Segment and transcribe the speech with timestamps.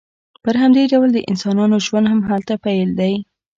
[0.43, 3.13] په همدې ډول د انسانانو ژوند هم هلته بیل دی